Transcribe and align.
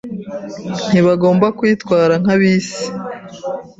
Ntibagomba 0.89 1.47
kwitwara 1.57 2.13
nk’ab’isi. 2.21 2.85